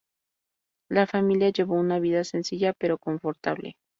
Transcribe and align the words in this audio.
La 0.89 1.05
familia 1.05 1.51
llevó 1.51 1.75
una 1.75 1.99
vida 1.99 2.23
sencilla 2.23 2.73
pero 2.73 2.97
confortable. 2.97 3.77